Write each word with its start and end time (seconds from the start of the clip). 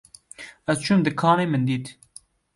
Ez 0.71 0.77
çûm 0.85 0.99
dikanê 1.05 1.45
min 1.51 1.63
dît 1.67 1.87